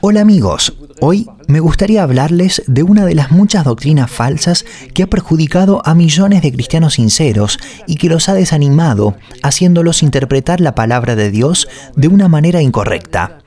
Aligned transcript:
Hola 0.00 0.20
amigos, 0.20 0.74
hoy 1.00 1.26
me 1.48 1.58
gustaría 1.58 2.04
hablarles 2.04 2.62
de 2.68 2.84
una 2.84 3.04
de 3.04 3.16
las 3.16 3.32
muchas 3.32 3.64
doctrinas 3.64 4.08
falsas 4.08 4.64
que 4.94 5.02
ha 5.02 5.08
perjudicado 5.08 5.82
a 5.84 5.96
millones 5.96 6.40
de 6.40 6.52
cristianos 6.52 6.94
sinceros 6.94 7.58
y 7.88 7.96
que 7.96 8.08
los 8.08 8.28
ha 8.28 8.34
desanimado, 8.34 9.16
haciéndolos 9.42 10.04
interpretar 10.04 10.60
la 10.60 10.76
palabra 10.76 11.16
de 11.16 11.32
Dios 11.32 11.66
de 11.96 12.06
una 12.06 12.28
manera 12.28 12.62
incorrecta. 12.62 13.40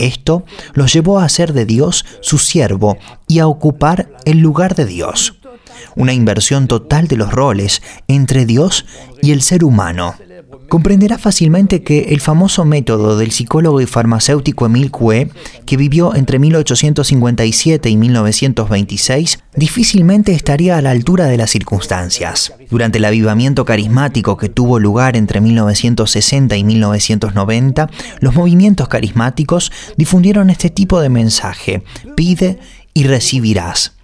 Esto 0.00 0.44
los 0.74 0.92
llevó 0.92 1.20
a 1.20 1.24
hacer 1.24 1.52
de 1.52 1.66
Dios 1.66 2.04
su 2.20 2.38
siervo 2.38 2.98
y 3.28 3.38
a 3.38 3.46
ocupar 3.46 4.10
el 4.24 4.38
lugar 4.38 4.74
de 4.74 4.86
Dios. 4.86 5.36
Una 5.94 6.14
inversión 6.14 6.66
total 6.66 7.06
de 7.06 7.16
los 7.16 7.30
roles 7.30 7.80
entre 8.08 8.44
Dios 8.44 8.86
y 9.22 9.30
el 9.30 9.42
ser 9.42 9.62
humano. 9.62 10.16
Comprenderá 10.68 11.18
fácilmente 11.18 11.82
que 11.82 12.08
el 12.10 12.20
famoso 12.20 12.64
método 12.64 13.16
del 13.16 13.30
psicólogo 13.30 13.80
y 13.80 13.86
farmacéutico 13.86 14.66
Emile 14.66 14.90
Coué, 14.90 15.30
que 15.64 15.76
vivió 15.76 16.14
entre 16.14 16.38
1857 16.38 17.88
y 17.88 17.96
1926, 17.96 19.38
difícilmente 19.54 20.32
estaría 20.32 20.76
a 20.76 20.82
la 20.82 20.90
altura 20.90 21.26
de 21.26 21.36
las 21.36 21.50
circunstancias. 21.50 22.52
Durante 22.70 22.98
el 22.98 23.04
avivamiento 23.04 23.64
carismático 23.64 24.36
que 24.36 24.48
tuvo 24.48 24.78
lugar 24.78 25.16
entre 25.16 25.40
1960 25.40 26.56
y 26.56 26.64
1990, 26.64 27.90
los 28.20 28.34
movimientos 28.34 28.88
carismáticos 28.88 29.70
difundieron 29.96 30.50
este 30.50 30.70
tipo 30.70 31.00
de 31.00 31.08
mensaje, 31.08 31.82
pide 32.16 32.58
y 32.92 33.04
recibirás 33.04 33.95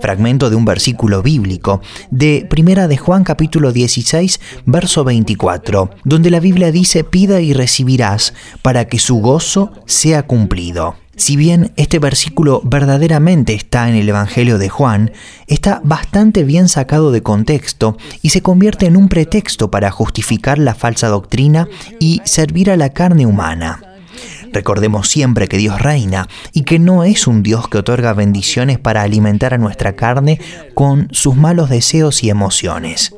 fragmento 0.00 0.50
de 0.50 0.56
un 0.56 0.64
versículo 0.64 1.22
bíblico 1.22 1.80
de 2.10 2.46
Primera 2.48 2.88
de 2.88 2.96
Juan 2.96 3.24
capítulo 3.24 3.72
16, 3.72 4.40
verso 4.66 5.04
24, 5.04 5.90
donde 6.04 6.30
la 6.30 6.40
Biblia 6.40 6.72
dice, 6.72 7.04
pida 7.04 7.40
y 7.40 7.52
recibirás 7.52 8.34
para 8.62 8.86
que 8.86 8.98
su 8.98 9.16
gozo 9.16 9.72
sea 9.86 10.22
cumplido. 10.24 10.96
Si 11.20 11.36
bien 11.36 11.72
este 11.76 11.98
versículo 11.98 12.62
verdaderamente 12.64 13.52
está 13.52 13.90
en 13.90 13.94
el 13.94 14.08
Evangelio 14.08 14.56
de 14.56 14.70
Juan, 14.70 15.12
está 15.48 15.82
bastante 15.84 16.44
bien 16.44 16.66
sacado 16.66 17.12
de 17.12 17.22
contexto 17.22 17.98
y 18.22 18.30
se 18.30 18.40
convierte 18.40 18.86
en 18.86 18.96
un 18.96 19.10
pretexto 19.10 19.70
para 19.70 19.90
justificar 19.90 20.58
la 20.58 20.74
falsa 20.74 21.08
doctrina 21.08 21.68
y 21.98 22.22
servir 22.24 22.70
a 22.70 22.78
la 22.78 22.94
carne 22.94 23.26
humana. 23.26 23.89
Recordemos 24.52 25.08
siempre 25.08 25.48
que 25.48 25.58
Dios 25.58 25.80
reina 25.80 26.28
y 26.52 26.62
que 26.62 26.78
no 26.78 27.04
es 27.04 27.26
un 27.26 27.42
Dios 27.42 27.68
que 27.68 27.78
otorga 27.78 28.12
bendiciones 28.12 28.78
para 28.78 29.02
alimentar 29.02 29.54
a 29.54 29.58
nuestra 29.58 29.94
carne 29.94 30.40
con 30.74 31.08
sus 31.12 31.36
malos 31.36 31.70
deseos 31.70 32.22
y 32.22 32.30
emociones. 32.30 33.14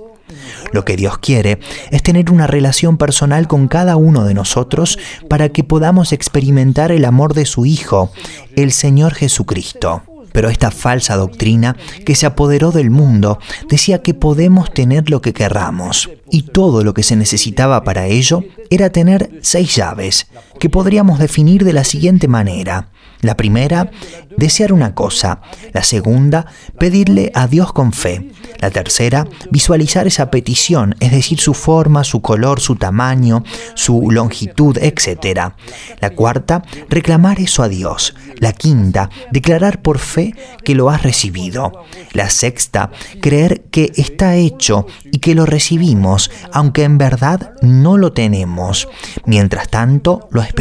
Lo 0.73 0.85
que 0.85 0.97
Dios 0.97 1.19
quiere 1.19 1.59
es 1.91 2.03
tener 2.03 2.31
una 2.31 2.47
relación 2.47 2.97
personal 2.97 3.47
con 3.49 3.69
cada 3.69 3.97
uno 3.97 4.25
de 4.25 4.35
nosotros 4.35 4.99
para 5.29 5.51
que 5.51 5.65
podamos 5.65 6.13
experimentar 6.13 6.93
el 6.93 7.05
amor 7.05 7.35
de 7.35 7.45
su 7.45 7.67
Hijo, 7.67 8.13
el 8.57 8.73
Señor 8.73 9.15
Jesucristo. 9.15 10.03
Pero 10.33 10.49
esta 10.49 10.71
falsa 10.71 11.17
doctrina 11.17 11.77
que 12.07 12.15
se 12.15 12.25
apoderó 12.25 12.73
del 12.73 12.91
mundo 12.91 13.39
decía 13.69 14.01
que 14.01 14.15
podemos 14.15 14.73
tener 14.73 15.11
lo 15.11 15.21
que 15.21 15.35
querramos 15.35 16.09
y 16.31 16.43
todo 16.43 16.83
lo 16.85 16.95
que 16.95 17.03
se 17.03 17.17
necesitaba 17.17 17.85
para 17.85 18.07
ello 18.07 18.43
era 18.71 18.89
tener 18.91 19.31
seis 19.43 19.77
llaves, 19.77 20.27
que 20.63 20.71
podríamos 20.71 21.19
definir 21.19 21.65
de 21.65 21.73
la 21.73 21.83
siguiente 21.83 22.29
manera. 22.29 22.93
La 23.21 23.37
primera, 23.37 23.91
desear 24.37 24.73
una 24.73 24.95
cosa. 24.95 25.41
La 25.73 25.83
segunda, 25.83 26.47
pedirle 26.79 27.33
a 27.35 27.49
Dios 27.49 27.73
con 27.73 27.93
fe. 27.93 28.31
La 28.61 28.71
tercera, 28.71 29.27
visualizar 29.51 30.07
esa 30.07 30.31
petición, 30.31 30.95
es 31.01 31.11
decir, 31.11 31.41
su 31.41 31.55
forma, 31.55 32.05
su 32.05 32.23
color, 32.23 32.61
su 32.61 32.77
tamaño, 32.77 33.43
su 33.75 34.09
longitud, 34.13 34.79
etc. 34.79 35.53
La 36.01 36.11
cuarta, 36.11 36.63
reclamar 36.89 37.41
eso 37.41 37.65
a 37.65 37.69
Dios. 37.69 38.15
La 38.39 38.53
quinta, 38.53 39.11
declarar 39.33 39.83
por 39.83 39.99
fe 39.99 40.35
que 40.65 40.77
lo 40.77 40.91
has 40.91 41.03
recibido. 41.03 41.73
La 42.13 42.31
sexta, 42.31 42.93
creer 43.21 43.63
que 43.71 43.91
está 43.97 44.37
hecho 44.37 44.87
y 45.11 45.19
que 45.19 45.35
lo 45.35 45.45
recibimos, 45.45 46.31
aunque 46.53 46.85
en 46.85 46.99
verdad 46.99 47.55
no 47.63 47.99
lo 47.99 48.13
tenemos. 48.13 48.89
Mientras 49.27 49.69
tanto, 49.69 50.29
lo 50.31 50.41
esperamos. 50.41 50.52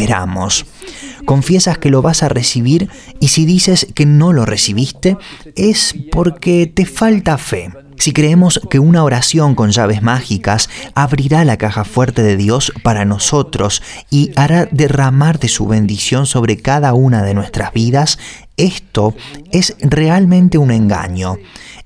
Confiesas 1.26 1.78
que 1.78 1.90
lo 1.90 2.02
vas 2.02 2.24
a 2.24 2.30
recibir 2.30 2.90
y 3.20 3.30
si 3.30 3.46
dices 3.46 3.88
que 3.94 4.06
no 4.06 4.34
lo 4.34 4.46
recibiste, 4.46 5.18
es 5.56 5.96
porque 6.12 6.66
te 6.68 6.86
falta 6.86 7.38
fe. 7.38 7.72
Si 8.02 8.14
creemos 8.14 8.60
que 8.72 8.80
una 8.80 9.04
oración 9.04 9.54
con 9.54 9.70
llaves 9.70 10.02
mágicas 10.02 10.70
abrirá 10.96 11.46
la 11.46 11.58
caja 11.58 11.84
fuerte 11.84 12.24
de 12.24 12.36
Dios 12.36 12.74
para 12.82 13.06
nosotros 13.06 13.84
y 14.10 14.32
hará 14.36 14.66
derramar 14.72 15.38
de 15.38 15.48
su 15.48 15.68
bendición 15.68 16.26
sobre 16.26 16.58
cada 16.58 16.96
una 16.96 17.22
de 17.22 17.36
nuestras 17.36 17.74
vidas, 17.74 18.18
esto 18.58 19.16
es 19.52 19.76
realmente 19.82 20.58
un 20.58 20.72
engaño. 20.72 21.38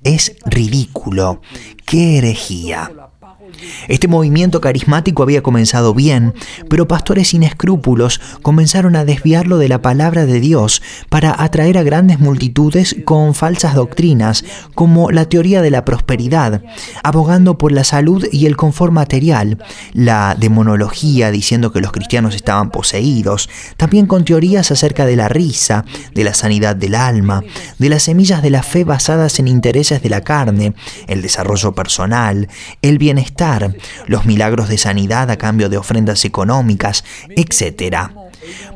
Es 0.06 0.38
ridículo. 0.46 1.42
¡Qué 1.86 2.18
herejía! 2.20 3.05
Este 3.88 4.08
movimiento 4.08 4.62
carismático 4.62 5.24
había 5.24 5.44
comenzado 5.44 5.94
bien, 5.94 6.34
pero 6.70 6.88
pastores 6.88 7.30
sin 7.30 7.44
escrúpulos 7.44 8.22
comenzaron 8.42 8.96
a 8.96 9.06
desviarlo 9.06 9.58
de 9.58 9.70
la 9.70 9.82
palabra 9.82 10.26
de 10.26 10.40
Dios 10.40 10.82
para 11.10 11.42
atraer 11.42 11.78
a 11.78 11.84
grandes 11.84 12.20
multitudes 12.20 12.96
con 13.06 13.34
falsas 13.36 13.76
doctrinas, 13.76 14.44
como 14.74 15.12
la 15.12 15.26
teoría 15.26 15.62
de 15.62 15.72
la 15.72 15.86
prosperidad, 15.86 16.62
abogando 17.04 17.58
por 17.58 17.72
la 17.72 17.84
salud 17.84 18.26
y 18.32 18.46
el 18.46 18.58
confort 18.58 18.92
material, 18.92 19.64
la 19.94 20.36
demonología 20.40 21.32
diciendo 21.32 21.72
que 21.72 21.82
los 21.82 21.92
cristianos 21.92 22.36
estaban 22.36 22.72
poseídos, 22.72 23.50
también 23.78 24.06
con 24.06 24.26
teorías 24.26 24.72
acerca 24.72 25.06
de 25.06 25.16
la 25.16 25.30
risa, 25.30 25.86
de 26.14 26.24
la 26.24 26.34
sanidad 26.34 26.76
del 26.76 26.96
alma, 26.96 27.44
de 27.78 27.90
las 27.90 28.04
semillas 28.04 28.42
de 28.42 28.50
la 28.50 28.64
fe 28.64 28.84
basadas 28.84 29.40
en 29.40 29.48
intereses 29.48 30.02
de 30.02 30.10
la 30.10 30.22
carne, 30.22 30.74
el 31.08 31.22
desarrollo 31.22 31.74
personal, 31.74 32.50
el 32.82 32.98
bienestar, 32.98 33.55
los 34.08 34.26
milagros 34.26 34.70
de 34.70 34.78
sanidad 34.78 35.30
a 35.30 35.38
cambio 35.38 35.70
de 35.70 35.78
ofrendas 35.78 36.26
económicas, 36.26 37.04
etc. 37.36 38.10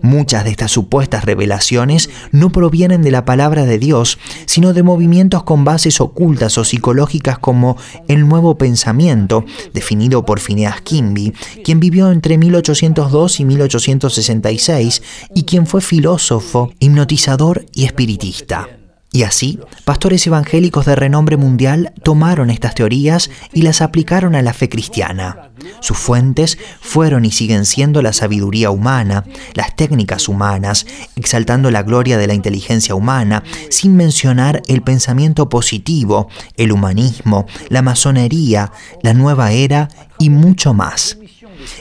Muchas 0.01 0.43
de 0.43 0.51
estas 0.51 0.71
supuestas 0.71 1.25
revelaciones 1.25 2.09
no 2.31 2.51
provienen 2.51 3.01
de 3.01 3.11
la 3.11 3.25
palabra 3.25 3.65
de 3.65 3.77
Dios, 3.77 4.17
sino 4.45 4.73
de 4.73 4.83
movimientos 4.83 5.43
con 5.43 5.63
bases 5.63 6.01
ocultas 6.01 6.57
o 6.57 6.63
psicológicas 6.63 7.39
como 7.39 7.77
el 8.07 8.27
nuevo 8.27 8.57
pensamiento, 8.57 9.45
definido 9.73 10.25
por 10.25 10.39
Phineas 10.39 10.81
Kimby, 10.81 11.33
quien 11.63 11.79
vivió 11.79 12.11
entre 12.11 12.37
1802 12.37 13.39
y 13.39 13.45
1866 13.45 15.01
y 15.35 15.43
quien 15.43 15.67
fue 15.67 15.81
filósofo, 15.81 16.71
hipnotizador 16.79 17.65
y 17.73 17.85
espiritista. 17.85 18.78
Y 19.11 19.23
así, 19.23 19.59
pastores 19.85 20.27
evangélicos 20.27 20.85
de 20.85 20.95
renombre 20.95 21.35
mundial 21.35 21.93
tomaron 22.03 22.51
estas 22.51 22.75
teorías 22.75 23.31
y 23.53 23.63
las 23.63 23.81
aplicaron 23.81 24.35
a 24.35 24.43
la 24.43 24.53
fe 24.53 24.69
cristiana. 24.69 25.49
Sus 25.79 25.97
fuentes 25.97 26.59
fueron 26.79 27.25
y 27.25 27.31
siguen 27.31 27.65
siendo 27.65 28.03
la 28.03 28.13
sabiduría 28.13 28.69
humana, 28.69 29.25
las 29.55 29.75
técnicas 29.75 30.29
humanas, 30.29 30.85
exaltando 31.15 31.71
la 31.71 31.81
gloria 31.81 32.19
de 32.19 32.27
la 32.27 32.35
inteligencia 32.35 32.93
humana, 32.93 33.43
sin 33.71 33.95
mencionar 33.95 34.61
el 34.67 34.83
pensamiento 34.83 35.49
positivo, 35.49 36.29
el 36.55 36.71
humanismo, 36.71 37.47
la 37.69 37.81
masonería, 37.81 38.71
la 39.01 39.15
nueva 39.15 39.51
era 39.51 39.89
y 40.19 40.29
mucho 40.29 40.75
más. 40.75 41.17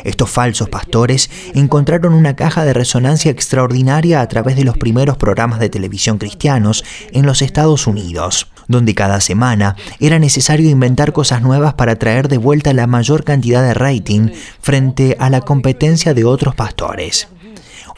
Estos 0.05 0.31
falsos 0.31 0.69
pastores 0.69 1.31
encontraron 1.55 2.15
una 2.15 2.37
caja 2.37 2.65
de 2.65 2.73
resonancia 2.73 3.31
extraordinaria 3.31 4.21
a 4.21 4.29
través 4.29 4.57
de 4.57 4.65
los 4.65 4.77
primeros 4.77 5.17
programas 5.17 5.61
de 5.61 5.69
televisión 5.69 6.19
cristianos 6.19 6.85
en 7.13 7.27
los 7.27 7.43
Estados 7.43 7.87
Unidos, 7.87 8.49
donde 8.69 8.95
cada 8.95 9.21
semana 9.21 9.77
era 10.01 10.19
necesario 10.19 10.71
inventar 10.71 11.13
cosas 11.13 11.43
nuevas 11.43 11.75
para 11.75 11.97
traer 11.97 12.29
de 12.29 12.39
vuelta 12.39 12.73
la 12.73 12.87
mayor 12.87 13.25
cantidad 13.25 13.63
de 13.63 13.75
rating 13.75 14.31
frente 14.61 15.17
a 15.19 15.31
la 15.31 15.41
competencia 15.41 16.15
de 16.15 16.25
otros 16.25 16.55
pastores. 16.55 17.29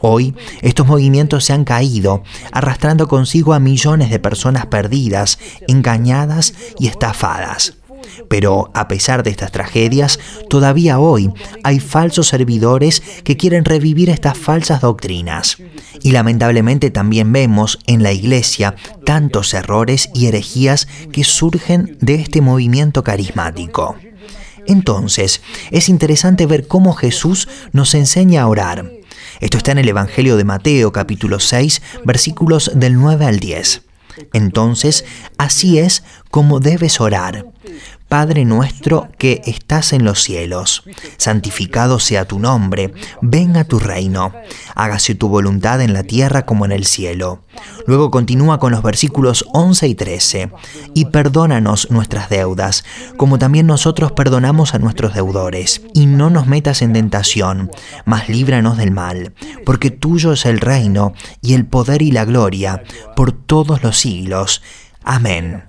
Hoy 0.01 0.35
estos 0.63 0.87
movimientos 0.87 1.45
se 1.45 1.53
han 1.53 1.65
caído, 1.65 2.23
arrastrando 2.53 3.07
consigo 3.07 3.53
a 3.53 3.61
millones 3.61 4.11
de 4.11 4.19
personas 4.19 4.67
perdidas, 4.67 5.39
engañadas 5.69 6.55
y 6.79 6.87
estafadas. 6.87 7.80
Pero 8.29 8.71
a 8.75 8.89
pesar 8.89 9.23
de 9.23 9.31
estas 9.31 9.53
tragedias, 9.53 10.19
todavía 10.49 10.99
hoy 10.99 11.33
hay 11.63 11.81
falsos 11.81 12.29
servidores 12.29 13.03
que 13.25 13.37
quieren 13.37 13.65
revivir 13.65 14.11
estas 14.11 14.37
falsas 14.37 14.81
doctrinas. 14.81 15.59
Y 16.03 16.13
lamentablemente 16.13 16.91
también 16.91 17.33
vemos 17.33 17.79
en 17.87 18.03
la 18.03 18.13
iglesia 18.13 18.75
tantos 19.05 19.55
errores 19.55 20.11
y 20.15 20.27
herejías 20.27 20.89
que 21.13 21.25
surgen 21.25 21.97
de 22.01 22.15
este 22.15 22.41
movimiento 22.41 23.05
carismático. 23.05 23.97
Entonces, 24.67 25.41
es 25.71 25.89
interesante 25.89 26.47
ver 26.47 26.67
cómo 26.67 26.93
Jesús 26.93 27.49
nos 27.73 27.95
enseña 27.95 28.43
a 28.43 28.47
orar. 28.47 28.91
Esto 29.41 29.57
está 29.57 29.73
en 29.73 29.79
el 29.79 29.89
Evangelio 29.89 30.37
de 30.37 30.45
Mateo 30.45 30.93
capítulo 30.93 31.41
6 31.41 31.83
versículos 32.05 32.71
del 32.75 32.95
9 32.95 33.25
al 33.25 33.41
10. 33.41 33.83
Entonces, 34.33 35.05
así 35.39 35.79
es 35.79 36.03
como 36.31 36.61
debes 36.61 37.01
orar. 37.01 37.47
Padre 38.11 38.45
nuestro 38.45 39.09
que 39.19 39.41
estás 39.45 39.93
en 39.93 40.05
los 40.05 40.21
cielos, 40.21 40.83
santificado 41.17 42.01
sea 42.01 42.25
tu 42.25 42.41
nombre, 42.41 42.93
venga 43.23 43.63
tu 43.63 43.79
reino, 43.79 44.33
hágase 44.75 45.15
tu 45.15 45.29
voluntad 45.29 45.81
en 45.81 45.93
la 45.93 46.03
tierra 46.03 46.45
como 46.45 46.65
en 46.65 46.73
el 46.73 46.87
cielo. 46.87 47.45
Luego 47.87 48.11
continúa 48.11 48.59
con 48.59 48.73
los 48.73 48.83
versículos 48.83 49.45
11 49.53 49.87
y 49.87 49.95
13, 49.95 50.51
y 50.93 51.05
perdónanos 51.05 51.89
nuestras 51.93 52.29
deudas, 52.29 52.85
como 53.17 53.39
también 53.39 53.69
nosotros 53.69 54.11
perdonamos 54.11 54.75
a 54.75 54.81
nuestros 54.81 55.15
deudores, 55.15 55.83
y 55.95 56.07
no 56.07 56.31
nos 56.31 56.49
metas 56.49 56.83
en 56.83 56.93
tentación, 56.93 57.71
mas 58.07 58.29
líbranos 58.29 58.77
del 58.77 58.91
mal, 58.91 59.35
porque 59.65 59.93
tuyo 59.93 60.33
es 60.33 60.47
el 60.47 60.59
reino, 60.59 61.15
y 61.43 61.55
el 61.55 61.65
poder 61.65 62.03
y 62.03 62.11
la 62.11 62.25
gloria, 62.25 62.83
por 63.15 63.31
todos 63.31 63.85
los 63.85 63.97
siglos. 63.97 64.63
Amén. 65.05 65.63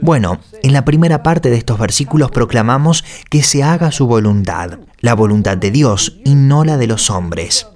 Bueno, 0.00 0.40
en 0.62 0.72
la 0.72 0.84
primera 0.84 1.22
parte 1.22 1.50
de 1.50 1.56
estos 1.56 1.78
versículos 1.78 2.30
proclamamos 2.30 3.04
que 3.30 3.42
se 3.42 3.62
haga 3.62 3.92
su 3.92 4.06
voluntad, 4.06 4.78
la 5.00 5.14
voluntad 5.14 5.56
de 5.56 5.70
Dios 5.70 6.18
y 6.24 6.34
no 6.34 6.64
la 6.64 6.76
de 6.76 6.86
los 6.86 7.10
hombres. 7.10 7.68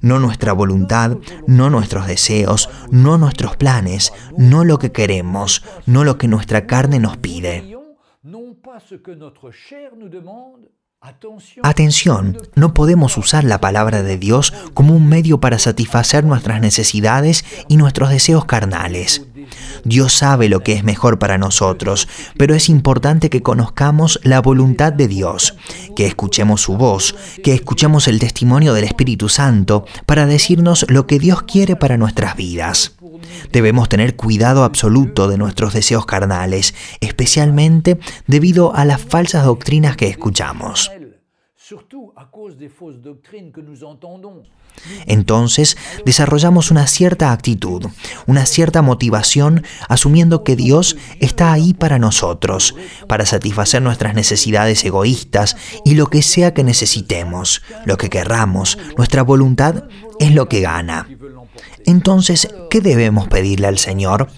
No 0.00 0.20
nuestra 0.20 0.52
voluntad, 0.52 1.16
no 1.46 1.70
nuestros 1.70 2.06
deseos, 2.06 2.70
no 2.90 3.18
nuestros 3.18 3.56
planes, 3.56 4.12
no 4.36 4.64
lo 4.64 4.78
que 4.78 4.92
queremos, 4.92 5.64
no 5.86 6.04
lo 6.04 6.18
que 6.18 6.28
nuestra 6.28 6.66
carne 6.66 7.00
nos 7.00 7.16
pide. 7.16 7.76
Atención, 11.62 12.38
no 12.56 12.74
podemos 12.74 13.16
usar 13.16 13.44
la 13.44 13.60
palabra 13.60 14.02
de 14.02 14.18
Dios 14.18 14.52
como 14.74 14.96
un 14.96 15.08
medio 15.08 15.38
para 15.38 15.60
satisfacer 15.60 16.24
nuestras 16.24 16.60
necesidades 16.60 17.44
y 17.68 17.76
nuestros 17.76 18.10
deseos 18.10 18.46
carnales. 18.46 19.27
Dios 19.84 20.12
sabe 20.12 20.48
lo 20.48 20.60
que 20.60 20.72
es 20.72 20.84
mejor 20.84 21.18
para 21.18 21.38
nosotros, 21.38 22.08
pero 22.36 22.54
es 22.54 22.68
importante 22.68 23.30
que 23.30 23.42
conozcamos 23.42 24.20
la 24.22 24.40
voluntad 24.40 24.92
de 24.92 25.08
Dios, 25.08 25.54
que 25.96 26.06
escuchemos 26.06 26.62
su 26.62 26.76
voz, 26.76 27.14
que 27.42 27.54
escuchemos 27.54 28.08
el 28.08 28.18
testimonio 28.18 28.74
del 28.74 28.84
Espíritu 28.84 29.28
Santo 29.28 29.84
para 30.06 30.26
decirnos 30.26 30.86
lo 30.88 31.06
que 31.06 31.18
Dios 31.18 31.42
quiere 31.42 31.76
para 31.76 31.96
nuestras 31.96 32.36
vidas. 32.36 32.92
Debemos 33.52 33.88
tener 33.88 34.16
cuidado 34.16 34.64
absoluto 34.64 35.28
de 35.28 35.38
nuestros 35.38 35.72
deseos 35.72 36.06
carnales, 36.06 36.74
especialmente 37.00 37.98
debido 38.26 38.74
a 38.74 38.84
las 38.84 39.00
falsas 39.00 39.44
doctrinas 39.44 39.96
que 39.96 40.08
escuchamos. 40.08 40.90
Entonces 45.06 45.76
desarrollamos 46.06 46.70
una 46.70 46.86
cierta 46.86 47.32
actitud, 47.32 47.84
una 48.26 48.46
cierta 48.46 48.80
motivación, 48.80 49.64
asumiendo 49.88 50.44
que 50.44 50.56
Dios 50.56 50.96
está 51.20 51.52
ahí 51.52 51.74
para 51.74 51.98
nosotros, 51.98 52.74
para 53.06 53.26
satisfacer 53.26 53.82
nuestras 53.82 54.14
necesidades 54.14 54.82
egoístas 54.84 55.56
y 55.84 55.94
lo 55.94 56.06
que 56.06 56.22
sea 56.22 56.54
que 56.54 56.64
necesitemos, 56.64 57.62
lo 57.84 57.98
que 57.98 58.08
querramos, 58.08 58.78
nuestra 58.96 59.22
voluntad 59.22 59.84
es 60.20 60.34
lo 60.34 60.48
que 60.48 60.60
gana. 60.60 61.06
Entonces, 61.86 62.48
¿qué 62.70 62.80
debemos 62.80 63.28
pedirle 63.28 63.66
al 63.66 63.78
Señor? 63.78 64.28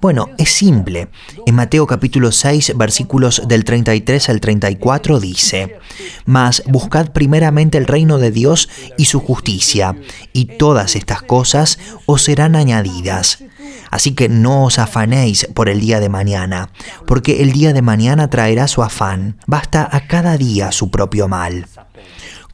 Bueno, 0.00 0.30
es 0.38 0.50
simple. 0.50 1.08
En 1.46 1.54
Mateo 1.54 1.86
capítulo 1.86 2.32
6, 2.32 2.72
versículos 2.76 3.42
del 3.46 3.64
33 3.64 4.28
al 4.28 4.40
34 4.40 5.20
dice, 5.20 5.78
Mas 6.24 6.62
buscad 6.66 7.12
primeramente 7.12 7.78
el 7.78 7.86
reino 7.86 8.18
de 8.18 8.30
Dios 8.30 8.68
y 8.96 9.06
su 9.06 9.20
justicia, 9.20 9.96
y 10.32 10.46
todas 10.46 10.96
estas 10.96 11.22
cosas 11.22 11.78
os 12.06 12.22
serán 12.22 12.56
añadidas. 12.56 13.38
Así 13.90 14.14
que 14.14 14.28
no 14.28 14.64
os 14.64 14.78
afanéis 14.78 15.48
por 15.54 15.68
el 15.68 15.80
día 15.80 16.00
de 16.00 16.08
mañana, 16.08 16.70
porque 17.06 17.42
el 17.42 17.52
día 17.52 17.72
de 17.72 17.82
mañana 17.82 18.28
traerá 18.28 18.68
su 18.68 18.82
afán. 18.82 19.38
Basta 19.46 19.88
a 19.90 20.06
cada 20.06 20.36
día 20.36 20.72
su 20.72 20.90
propio 20.90 21.28
mal. 21.28 21.66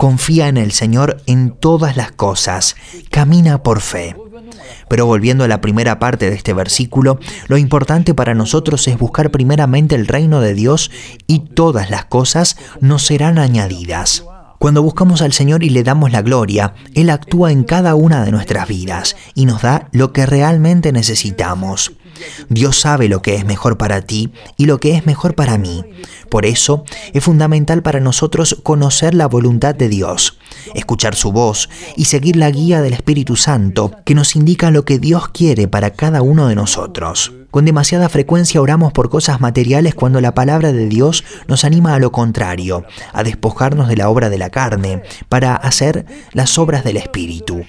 Confía 0.02 0.48
en 0.48 0.56
el 0.56 0.72
Señor 0.72 1.22
en 1.26 1.52
todas 1.52 1.96
las 1.96 2.10
cosas, 2.10 2.74
camina 3.08 3.62
por 3.62 3.80
fe. 3.80 4.16
Pero 4.88 5.06
volviendo 5.06 5.44
a 5.44 5.46
la 5.48 5.60
primera 5.60 6.00
parte 6.00 6.28
de 6.28 6.34
este 6.34 6.52
versículo, 6.52 7.20
lo 7.46 7.56
importante 7.56 8.12
para 8.12 8.34
nosotros 8.34 8.88
es 8.88 8.98
buscar 8.98 9.30
primeramente 9.30 9.94
el 9.94 10.08
reino 10.08 10.40
de 10.40 10.54
Dios 10.54 10.90
y 11.28 11.38
todas 11.54 11.88
las 11.88 12.06
cosas 12.06 12.56
nos 12.80 13.06
serán 13.06 13.38
añadidas. 13.38 14.24
Cuando 14.58 14.82
buscamos 14.82 15.22
al 15.22 15.32
Señor 15.32 15.62
y 15.62 15.70
le 15.70 15.84
damos 15.84 16.10
la 16.10 16.22
gloria, 16.22 16.74
Él 16.94 17.08
actúa 17.08 17.52
en 17.52 17.62
cada 17.62 17.94
una 17.94 18.24
de 18.24 18.32
nuestras 18.32 18.66
vidas 18.66 19.14
y 19.36 19.44
nos 19.44 19.62
da 19.62 19.88
lo 19.92 20.12
que 20.12 20.26
realmente 20.26 20.90
necesitamos. 20.90 21.92
Dios 22.48 22.80
sabe 22.80 23.08
lo 23.08 23.22
que 23.22 23.34
es 23.34 23.44
mejor 23.44 23.78
para 23.78 24.02
ti 24.02 24.32
y 24.56 24.66
lo 24.66 24.78
que 24.78 24.94
es 24.94 25.06
mejor 25.06 25.34
para 25.34 25.58
mí. 25.58 25.84
Por 26.28 26.46
eso 26.46 26.84
es 27.12 27.22
fundamental 27.22 27.82
para 27.82 28.00
nosotros 28.00 28.56
conocer 28.62 29.14
la 29.14 29.26
voluntad 29.26 29.74
de 29.74 29.88
Dios, 29.88 30.38
escuchar 30.74 31.14
su 31.14 31.32
voz 31.32 31.68
y 31.96 32.06
seguir 32.06 32.36
la 32.36 32.50
guía 32.50 32.80
del 32.80 32.94
Espíritu 32.94 33.36
Santo 33.36 33.92
que 34.04 34.14
nos 34.14 34.36
indica 34.36 34.70
lo 34.70 34.84
que 34.84 34.98
Dios 34.98 35.28
quiere 35.28 35.68
para 35.68 35.90
cada 35.90 36.22
uno 36.22 36.48
de 36.48 36.54
nosotros. 36.54 37.32
Con 37.50 37.66
demasiada 37.66 38.08
frecuencia 38.08 38.62
oramos 38.62 38.94
por 38.94 39.10
cosas 39.10 39.42
materiales 39.42 39.94
cuando 39.94 40.22
la 40.22 40.34
palabra 40.34 40.72
de 40.72 40.88
Dios 40.88 41.22
nos 41.48 41.66
anima 41.66 41.94
a 41.94 41.98
lo 41.98 42.10
contrario, 42.10 42.86
a 43.12 43.22
despojarnos 43.24 43.88
de 43.88 43.96
la 43.96 44.08
obra 44.08 44.30
de 44.30 44.38
la 44.38 44.48
carne, 44.48 45.02
para 45.28 45.54
hacer 45.54 46.06
las 46.32 46.56
obras 46.58 46.82
del 46.82 46.96
Espíritu. 46.96 47.62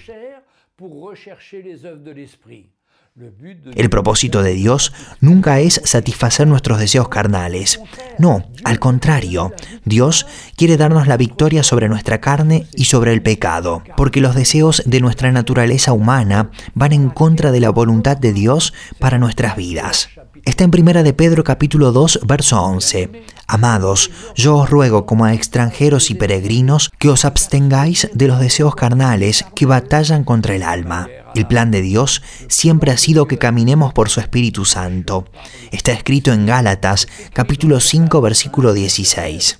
El 3.76 3.92
propósito 3.92 4.42
de 4.42 4.54
Dios 4.54 4.92
nunca 5.22 5.60
es 5.60 5.82
satisfacer 5.84 6.48
nuestros 6.48 6.80
deseos 6.80 7.10
carnales. 7.10 7.80
No, 8.18 8.44
al 8.64 8.80
contrario, 8.80 9.54
Dios 9.86 10.26
quiere 10.56 10.78
darnos 10.78 11.06
la 11.08 11.16
victoria 11.16 11.62
sobre 11.62 11.90
nuestra 11.90 12.20
carne 12.20 12.66
y 12.74 12.86
sobre 12.86 13.14
el 13.14 13.22
pecado, 13.22 13.84
porque 13.98 14.20
los 14.20 14.34
deseos 14.34 14.82
de 14.88 15.00
nuestra 15.00 15.32
naturaleza 15.32 15.94
humana 15.94 16.50
van 16.74 16.92
en 16.92 17.12
contra 17.12 17.52
de 17.52 17.60
la 17.60 17.70
voluntad 17.70 18.18
de 18.18 18.34
Dios 18.34 18.74
para 18.98 19.20
nuestras 19.20 19.56
vidas. 19.56 20.10
Está 20.44 20.64
en 20.64 20.72
Primera 20.72 21.04
de 21.04 21.14
Pedro 21.14 21.44
capítulo 21.44 21.92
2, 21.92 22.22
verso 22.26 22.62
11. 22.64 23.26
Amados, 23.48 24.10
yo 24.36 24.58
os 24.58 24.70
ruego 24.72 25.06
como 25.06 25.26
a 25.26 25.34
extranjeros 25.34 26.10
y 26.10 26.16
peregrinos 26.16 26.92
que 26.98 27.10
os 27.10 27.26
abstengáis 27.26 28.10
de 28.14 28.28
los 28.28 28.40
deseos 28.40 28.74
carnales 28.76 29.46
que 29.56 29.68
batallan 29.68 30.24
contra 30.24 30.56
el 30.56 30.64
alma. 30.64 31.08
El 31.36 31.48
plan 31.48 31.72
de 31.72 31.82
Dios 31.82 32.22
siempre 32.48 32.92
ha 32.92 32.98
sido 32.98 33.28
que 33.28 33.38
caminemos 33.38 33.94
por 33.94 34.10
su 34.10 34.20
Espíritu 34.20 34.66
Santo. 34.66 35.26
Está 35.72 35.92
escrito 35.92 36.32
en 36.32 36.46
Gálatas 36.46 37.08
capítulo 37.34 37.80
5 37.80 38.22
versículo 38.22 38.74
16. 38.74 39.60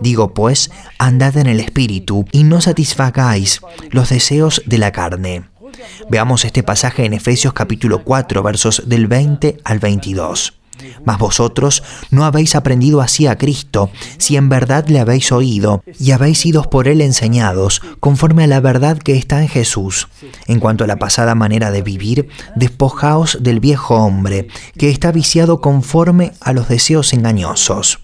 Digo 0.00 0.34
pues, 0.34 0.70
andad 0.98 1.36
en 1.38 1.46
el 1.46 1.60
Espíritu 1.60 2.26
y 2.30 2.44
no 2.44 2.60
satisfagáis 2.60 3.60
los 3.90 4.10
deseos 4.10 4.62
de 4.66 4.78
la 4.78 4.92
carne. 4.92 5.44
Veamos 6.10 6.44
este 6.44 6.62
pasaje 6.62 7.04
en 7.04 7.12
Efesios 7.12 7.52
capítulo 7.52 8.04
4 8.04 8.42
versos 8.42 8.82
del 8.86 9.06
20 9.06 9.58
al 9.64 9.78
22. 9.78 10.57
Mas 11.04 11.18
vosotros 11.18 11.82
no 12.10 12.24
habéis 12.24 12.54
aprendido 12.54 13.00
así 13.00 13.26
a 13.26 13.36
Cristo, 13.36 13.90
si 14.18 14.36
en 14.36 14.48
verdad 14.48 14.88
le 14.88 15.00
habéis 15.00 15.32
oído 15.32 15.82
y 15.98 16.12
habéis 16.12 16.38
sido 16.38 16.62
por 16.64 16.88
él 16.88 17.00
enseñados, 17.00 17.82
conforme 18.00 18.44
a 18.44 18.46
la 18.46 18.60
verdad 18.60 18.98
que 18.98 19.16
está 19.16 19.42
en 19.42 19.48
Jesús. 19.48 20.08
En 20.46 20.60
cuanto 20.60 20.84
a 20.84 20.86
la 20.86 20.96
pasada 20.96 21.34
manera 21.34 21.70
de 21.70 21.82
vivir, 21.82 22.28
despojaos 22.56 23.38
del 23.40 23.60
viejo 23.60 23.96
hombre, 23.96 24.48
que 24.76 24.90
está 24.90 25.12
viciado 25.12 25.60
conforme 25.60 26.32
a 26.40 26.52
los 26.52 26.68
deseos 26.68 27.12
engañosos. 27.12 28.00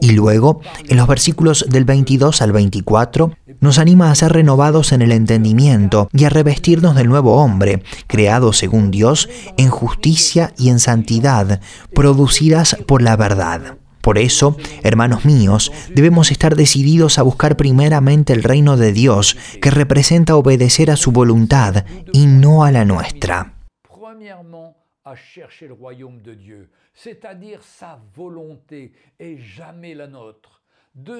Y 0.00 0.12
luego, 0.12 0.60
en 0.88 0.96
los 0.96 1.06
versículos 1.06 1.66
del 1.68 1.84
22 1.84 2.42
al 2.42 2.52
24, 2.52 3.36
nos 3.60 3.78
anima 3.78 4.10
a 4.10 4.14
ser 4.14 4.32
renovados 4.32 4.92
en 4.92 5.02
el 5.02 5.12
entendimiento 5.12 6.08
y 6.12 6.24
a 6.24 6.30
revestirnos 6.30 6.94
del 6.94 7.08
nuevo 7.08 7.36
hombre, 7.36 7.82
creado 8.06 8.52
según 8.52 8.90
Dios 8.90 9.28
en 9.56 9.70
justicia 9.70 10.52
y 10.58 10.70
en 10.70 10.78
santidad, 10.78 11.60
producidas 11.94 12.76
por 12.86 13.02
la 13.02 13.16
verdad. 13.16 13.76
Por 14.00 14.16
eso, 14.16 14.56
hermanos 14.82 15.24
míos, 15.26 15.70
debemos 15.94 16.30
estar 16.30 16.56
decididos 16.56 17.18
a 17.18 17.22
buscar 17.22 17.56
primeramente 17.56 18.32
el 18.32 18.42
reino 18.42 18.76
de 18.76 18.92
Dios, 18.92 19.36
que 19.60 19.70
representa 19.70 20.36
obedecer 20.36 20.90
a 20.90 20.96
su 20.96 21.12
voluntad 21.12 21.84
y 22.12 22.26
no 22.26 22.64
a 22.64 22.72
la 22.72 22.84
nuestra. 22.86 23.54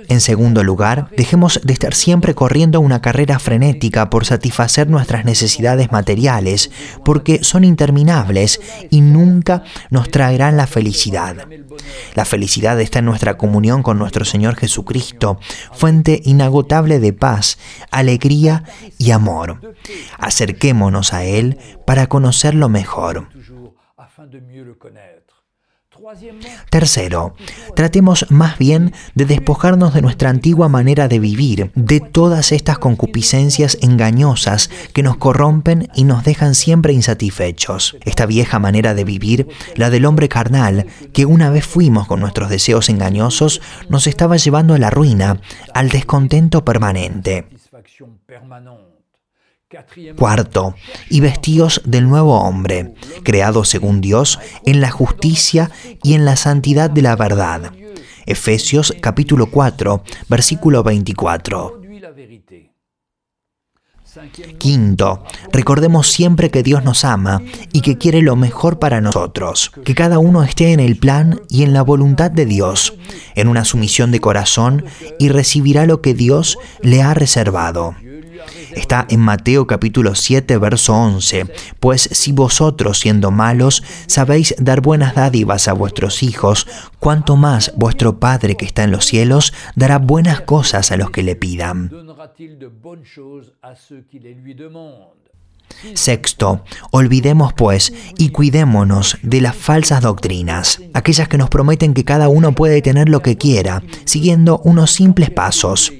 En 0.09 0.21
segundo 0.21 0.65
lugar, 0.65 1.09
dejemos 1.17 1.61
de 1.63 1.73
estar 1.73 1.95
siempre 1.95 2.35
corriendo 2.35 2.81
una 2.81 3.01
carrera 3.01 3.39
frenética 3.39 4.11
por 4.11 4.27
satisfacer 4.27 4.89
nuestras 4.91 5.25
necesidades 5.25 5.93
materiales, 5.93 6.71
porque 7.05 7.45
son 7.45 7.63
interminables 7.63 8.61
y 8.91 9.01
nunca 9.01 9.63
nos 9.91 10.11
traerán 10.11 10.57
la 10.57 10.67
felicidad. 10.67 11.47
La 12.15 12.25
felicidad 12.25 12.81
está 12.81 12.99
en 12.99 13.05
nuestra 13.05 13.39
comunión 13.39 13.83
con 13.83 13.99
nuestro 13.99 14.25
Señor 14.25 14.57
Jesucristo, 14.57 15.39
fuente 15.73 16.21
inagotable 16.25 16.99
de 16.99 17.13
paz, 17.13 17.59
alegría 17.93 18.65
y 18.99 19.13
amor. 19.13 19.77
Acerquémonos 20.19 21.15
a 21.15 21.25
Él 21.25 21.59
para 21.87 22.09
conocerlo 22.09 22.69
mejor. 22.69 23.29
Tercero, 26.71 27.35
tratemos 27.75 28.27
más 28.31 28.59
bien 28.59 28.93
de 29.15 29.27
despojarnos 29.27 29.93
de 29.93 30.03
nuestra 30.03 30.31
antigua 30.31 30.69
manera 30.69 31.09
de 31.09 31.19
vivir, 31.19 31.71
de 31.75 32.01
todas 32.01 32.53
estas 32.53 32.79
concupiscencias 32.79 33.77
engañosas 33.83 34.71
que 34.93 35.03
nos 35.03 35.17
corrompen 35.17 35.89
y 35.95 36.05
nos 36.05 36.25
dejan 36.25 36.55
siempre 36.55 36.93
insatisfechos. 36.93 37.97
Esta 38.05 38.27
vieja 38.27 38.59
manera 38.59 38.95
de 38.95 39.05
vivir, 39.05 39.49
la 39.77 39.91
del 39.91 40.07
hombre 40.07 40.29
carnal, 40.29 40.87
que 41.13 41.27
una 41.27 41.51
vez 41.51 41.67
fuimos 41.67 42.07
con 42.07 42.21
nuestros 42.21 42.51
deseos 42.51 42.89
engañosos, 42.89 43.61
nos 43.89 44.07
estaba 44.07 44.37
llevando 44.37 44.75
a 44.75 44.79
la 44.79 44.91
ruina, 44.91 45.41
al 45.75 45.89
descontento 45.91 46.65
permanente. 46.65 47.47
Cuarto, 50.17 50.75
y 51.09 51.21
vestidos 51.21 51.81
del 51.85 52.09
nuevo 52.09 52.41
hombre, 52.41 52.95
creado 53.23 53.65
según 53.65 54.01
Dios 54.01 54.41
en 54.67 54.81
la 54.81 54.91
justicia 54.91 55.71
y 56.03 56.15
en 56.15 56.25
la 56.25 56.35
santidad 56.35 56.91
de 56.91 57.03
la 57.03 57.15
verdad. 57.15 57.73
Efesios 58.27 58.93
capítulo 59.01 59.47
4, 59.47 60.03
versículo 60.29 60.83
24. 60.83 61.81
Quinto, 64.59 65.23
recordemos 65.53 66.11
siempre 66.11 66.51
que 66.51 66.65
Dios 66.65 66.83
nos 66.83 67.05
ama 67.05 67.41
y 67.73 67.83
que 67.83 67.97
quiere 67.97 68.23
lo 68.23 68.35
mejor 68.35 68.81
para 68.81 69.01
nosotros, 69.01 69.71
que 69.85 69.95
cada 69.95 70.19
uno 70.19 70.43
esté 70.43 70.73
en 70.73 70.81
el 70.81 70.97
plan 70.97 71.43
y 71.49 71.63
en 71.63 71.73
la 71.73 71.83
voluntad 71.83 72.33
de 72.33 72.45
Dios, 72.45 72.95
en 73.37 73.47
una 73.47 73.65
sumisión 73.65 74.11
de 74.11 74.19
corazón 74.19 74.85
y 75.21 75.29
recibirá 75.29 75.87
lo 75.87 76.01
que 76.03 76.15
Dios 76.15 76.59
le 76.83 77.03
ha 77.03 77.15
reservado. 77.15 77.95
Está 78.75 79.07
en 79.09 79.21
Mateo 79.21 79.67
capítulo 79.67 80.15
7, 80.15 80.59
verso 80.59 80.95
11. 80.95 81.47
Pues 81.81 82.09
si 82.13 82.33
vosotros, 82.33 82.99
siendo 82.99 83.31
malos, 83.31 83.83
sabéis 84.07 84.55
dar 84.59 84.81
buenas 84.81 85.15
dádivas 85.15 85.69
a 85.69 85.73
vuestros 85.73 86.23
hijos, 86.23 86.67
cuanto 86.99 87.37
más 87.37 87.73
vuestro 87.77 88.19
Padre 88.19 88.57
que 88.57 88.65
está 88.65 88.85
en 88.85 88.93
los 88.93 89.07
cielos 89.07 89.53
dará 89.75 89.99
buenas 89.99 90.41
cosas 90.43 90.93
a 90.93 90.97
los 90.97 91.11
que 91.11 91.23
le 91.23 91.37
pidan. 91.37 91.91
Sexto, 95.95 96.65
olvidemos 96.91 97.53
pues 97.55 97.93
y 98.19 98.31
cuidémonos 98.31 99.19
de 99.23 99.41
las 99.41 99.57
falsas 99.57 100.03
doctrinas, 100.03 100.81
aquellas 100.95 101.29
que 101.29 101.39
nos 101.39 101.49
prometen 101.49 101.95
que 101.95 102.05
cada 102.05 102.29
uno 102.29 102.53
puede 102.53 102.83
tener 102.83 103.09
lo 103.09 103.23
que 103.23 103.39
quiera, 103.39 103.83
siguiendo 104.05 104.59
unos 104.65 104.91
simples 104.91 105.31
pasos 105.31 105.93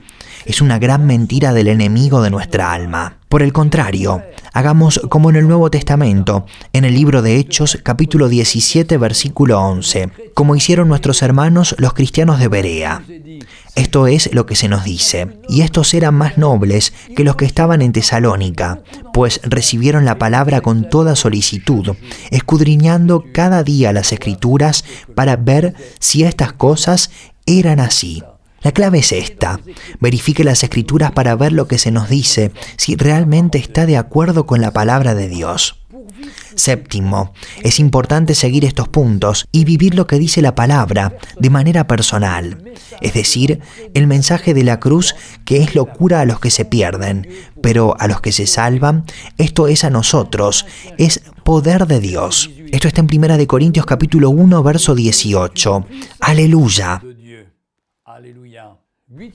es 0.51 0.61
una 0.61 0.81
gran 0.81 1.07
mentira 1.07 1.53
del 1.53 1.69
enemigo 1.69 2.23
de 2.23 2.31
nuestra 2.31 2.73
alma. 2.73 3.19
Por 3.29 3.41
el 3.41 3.53
contrario, 3.53 4.21
hagamos 4.53 5.01
como 5.09 5.31
en 5.31 5.37
el 5.37 5.47
Nuevo 5.47 5.71
Testamento, 5.71 6.45
en 6.73 6.85
el 6.85 6.93
libro 6.93 7.23
de 7.23 7.37
Hechos 7.37 7.79
capítulo 7.85 8.29
17 8.29 8.99
versículo 8.99 9.61
11, 9.61 10.11
como 10.35 10.57
hicieron 10.57 10.89
nuestros 10.89 11.23
hermanos 11.23 11.77
los 11.79 11.95
cristianos 11.95 12.41
de 12.41 12.49
Berea. 12.49 13.05
Esto 13.77 14.09
es 14.09 14.35
lo 14.35 14.45
que 14.45 14.57
se 14.57 14.69
nos 14.69 14.83
dice, 14.83 15.39
y 15.49 15.61
estos 15.61 15.95
eran 15.95 16.17
más 16.17 16.37
nobles 16.37 16.93
que 17.15 17.23
los 17.23 17.37
que 17.37 17.45
estaban 17.45 17.81
en 17.81 17.93
Tesalónica, 17.93 18.83
pues 19.13 19.41
recibieron 19.45 20.05
la 20.05 20.19
palabra 20.19 20.63
con 20.63 20.91
toda 20.91 21.15
solicitud, 21.15 21.95
escudriñando 22.33 23.25
cada 23.33 23.63
día 23.63 23.93
las 23.93 24.13
escrituras 24.13 24.85
para 25.15 25.37
ver 25.37 25.75
si 26.01 26.25
estas 26.25 26.53
cosas 26.53 27.13
eran 27.47 27.79
así. 27.79 28.25
La 28.63 28.73
clave 28.73 28.99
es 28.99 29.13
esta. 29.13 29.61
Verifique 30.01 30.45
las 30.45 30.63
escrituras 30.63 31.13
para 31.13 31.35
ver 31.37 31.53
lo 31.53 31.67
que 31.67 31.79
se 31.79 31.91
nos 31.91 32.09
dice, 32.09 32.53
si 32.77 32.97
realmente 32.97 33.59
está 33.59 33.87
de 33.87 33.97
acuerdo 33.97 34.47
con 34.47 34.61
la 34.61 34.73
palabra 34.73 35.15
de 35.15 35.29
Dios. 35.29 35.77
Séptimo, 36.55 37.33
es 37.63 37.79
importante 37.79 38.35
seguir 38.35 38.65
estos 38.65 38.89
puntos 38.89 39.47
y 39.53 39.65
vivir 39.65 39.95
lo 39.95 40.07
que 40.07 40.19
dice 40.19 40.43
la 40.43 40.55
palabra 40.55 41.17
de 41.39 41.49
manera 41.49 41.87
personal, 41.87 42.63
es 43.01 43.15
decir, 43.15 43.61
el 43.95 44.07
mensaje 44.07 44.53
de 44.53 44.65
la 44.65 44.81
cruz 44.81 45.15
que 45.45 45.63
es 45.63 45.75
locura 45.75 46.21
a 46.21 46.25
los 46.25 46.41
que 46.41 46.51
se 46.51 46.65
pierden, 46.65 47.29
pero 47.63 47.97
a 47.99 48.09
los 48.09 48.21
que 48.21 48.33
se 48.33 48.47
salvan, 48.47 49.05
esto 49.39 49.69
es 49.69 49.85
a 49.85 49.91
nosotros, 49.91 50.67
es 50.99 51.23
poder 51.45 51.87
de 51.87 52.01
Dios. 52.01 52.51
Esto 52.73 52.89
está 52.89 53.01
en 53.01 53.09
1 53.13 53.47
Corintios 53.47 53.87
capítulo 53.87 54.31
1 54.31 54.63
verso 54.63 54.95
18. 54.95 55.87
Aleluya. 56.21 57.03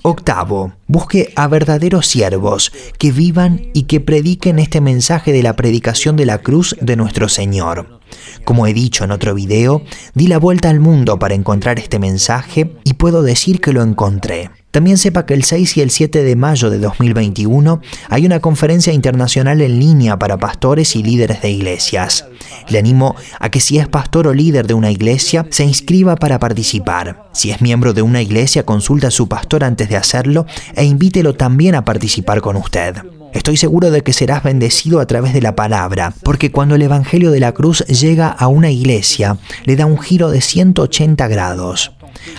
Octavo, 0.03 0.71
busque 0.87 1.33
a 1.35 1.49
verdaderos 1.49 2.07
siervos 2.07 2.71
que 2.97 3.11
vivan 3.11 3.71
y 3.73 3.83
que 3.83 3.99
prediquen 3.99 4.57
este 4.57 4.79
mensaje 4.79 5.33
de 5.33 5.43
la 5.43 5.57
predicación 5.57 6.15
de 6.15 6.25
la 6.25 6.37
cruz 6.37 6.77
de 6.79 6.95
nuestro 6.95 7.27
Señor. 7.27 7.99
Como 8.45 8.67
he 8.67 8.73
dicho 8.73 9.03
en 9.03 9.11
otro 9.11 9.35
video, 9.35 9.83
di 10.13 10.27
la 10.27 10.37
vuelta 10.37 10.69
al 10.69 10.79
mundo 10.79 11.19
para 11.19 11.35
encontrar 11.35 11.77
este 11.77 11.99
mensaje 11.99 12.71
y 12.85 12.93
puedo 12.93 13.21
decir 13.21 13.59
que 13.59 13.73
lo 13.73 13.83
encontré. 13.83 14.49
También 14.75 14.97
sepa 14.97 15.25
que 15.25 15.33
el 15.33 15.45
6 15.45 15.77
y 15.77 15.81
el 15.81 15.89
7 15.89 16.21
de 16.21 16.35
mayo 16.35 16.69
de 16.69 16.79
2021 16.79 17.79
hay 18.09 18.25
una 18.25 18.41
conferencia 18.41 18.91
internacional 18.91 19.61
en 19.61 19.79
línea 19.79 20.19
para 20.19 20.35
pastores 20.35 20.97
y 20.97 21.01
líderes 21.01 21.41
de 21.41 21.49
iglesias. 21.49 22.25
Le 22.67 22.79
animo 22.79 23.15
a 23.39 23.47
que 23.47 23.61
si 23.61 23.77
es 23.77 23.87
pastor 23.87 24.27
o 24.27 24.33
líder 24.33 24.67
de 24.67 24.73
una 24.73 24.91
iglesia, 24.91 25.47
se 25.49 25.63
inscriba 25.63 26.17
para 26.17 26.39
participar. 26.39 27.29
Si 27.31 27.51
es 27.51 27.61
miembro 27.61 27.93
de 27.93 28.01
una 28.01 28.21
iglesia, 28.21 28.65
consulta 28.65 29.07
a 29.07 29.11
su 29.11 29.29
pastor 29.29 29.63
antes 29.63 29.87
de 29.87 29.95
hacerlo 29.95 30.45
e 30.75 30.83
invítelo 30.83 31.35
también 31.35 31.75
a 31.75 31.85
participar 31.85 32.41
con 32.41 32.57
usted. 32.57 32.97
Estoy 33.35 33.55
seguro 33.55 33.91
de 33.91 34.01
que 34.01 34.11
serás 34.11 34.43
bendecido 34.43 34.99
a 35.01 35.05
través 35.07 35.33
de 35.33 35.41
la 35.41 35.55
palabra, 35.55 36.13
porque 36.23 36.51
cuando 36.51 36.75
el 36.75 36.81
Evangelio 36.81 37.31
de 37.31 37.41
la 37.41 37.53
Cruz 37.53 37.85
llega 37.87 38.27
a 38.27 38.47
una 38.47 38.71
iglesia, 38.71 39.37
le 39.63 39.77
da 39.77 39.85
un 39.85 39.99
giro 39.99 40.31
de 40.31 40.39
180 40.39 41.27
grados. 41.27 41.91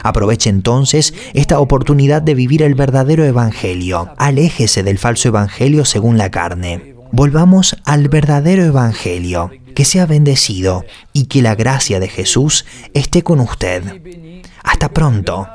Aproveche 0.02 0.50
entonces 0.50 1.14
esta 1.34 1.60
oportunidad 1.60 2.22
de 2.22 2.34
vivir 2.34 2.62
el 2.62 2.74
verdadero 2.74 3.24
Evangelio. 3.24 4.10
Aléjese 4.16 4.82
del 4.82 4.98
falso 4.98 5.28
Evangelio 5.28 5.84
según 5.84 6.18
la 6.18 6.30
carne. 6.30 6.94
Volvamos 7.12 7.76
al 7.84 8.08
verdadero 8.08 8.64
Evangelio. 8.64 9.50
Que 9.74 9.84
sea 9.84 10.06
bendecido 10.06 10.84
y 11.12 11.26
que 11.26 11.42
la 11.42 11.54
gracia 11.54 12.00
de 12.00 12.08
Jesús 12.08 12.64
esté 12.94 13.22
con 13.22 13.40
usted. 13.40 13.82
Hasta 14.64 14.88
pronto. 14.88 15.46